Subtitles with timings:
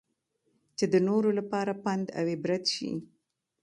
[0.77, 2.91] چې د نورو لپاره پند اوعبرت شي.